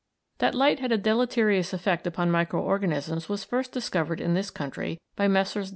[0.39, 4.99] That light had a deleterious effect upon micro organisms was first discovered in this country
[5.15, 5.69] by Messrs.